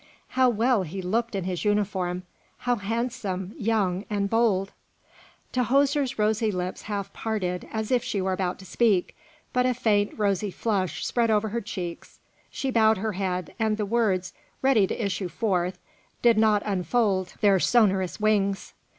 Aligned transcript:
How 0.29 0.49
well 0.49 0.81
he 0.81 0.99
looked 0.99 1.35
in 1.35 1.43
his 1.43 1.63
uniform, 1.63 2.23
how 2.57 2.77
handsome, 2.77 3.53
young, 3.55 4.03
and 4.09 4.31
bold!" 4.31 4.71
Tahoser's 5.53 6.17
rosy 6.17 6.51
lips 6.51 6.81
half 6.81 7.13
parted, 7.13 7.67
as 7.71 7.91
if 7.91 8.03
she 8.03 8.19
were 8.19 8.33
about 8.33 8.57
to 8.57 8.65
speak, 8.65 9.15
but 9.53 9.67
a 9.67 9.75
faint, 9.75 10.17
rosy 10.17 10.49
flush 10.49 11.05
spread 11.05 11.29
over 11.29 11.49
her 11.49 11.61
cheeks, 11.61 12.17
she 12.49 12.71
bowed 12.71 12.97
her 12.97 13.11
head, 13.13 13.53
and 13.59 13.77
the 13.77 13.85
words 13.85 14.33
ready 14.63 14.87
to 14.87 15.05
issue 15.05 15.29
forth 15.29 15.77
did 16.23 16.35
not 16.35 16.63
unfold 16.65 17.35
their 17.41 17.59
sonorous 17.59 18.19
wings. 18.19 18.73